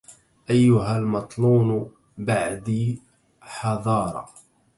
أيها 0.49 0.97
المطلون 0.97 1.91
بعدي 2.17 3.01
حذار 3.41 4.29